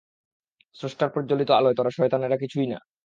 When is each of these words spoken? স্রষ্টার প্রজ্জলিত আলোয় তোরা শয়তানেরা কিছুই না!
স্রষ্টার 0.75 1.09
প্রজ্জলিত 1.09 1.49
আলোয় 1.51 1.75
তোরা 1.75 1.91
শয়তানেরা 1.91 2.37
কিছুই 2.37 2.67
না! 2.67 2.79